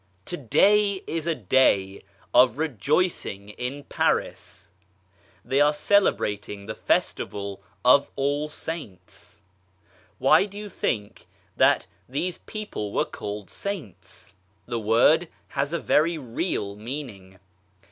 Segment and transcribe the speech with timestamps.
[0.25, 2.01] TpO DAY is a day
[2.33, 4.67] of rejoicing in Paris
[5.43, 9.41] 1 They are cele A brating the Festival of" All Saints/
[10.17, 14.33] 1 Why do you think that these people were called" Saints"?
[14.65, 17.37] The word has a very real meaning.